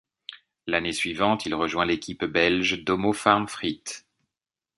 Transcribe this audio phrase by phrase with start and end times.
[0.65, 4.07] L'année suivante, il rejoint l'équipe belge Domo-Farm Frites.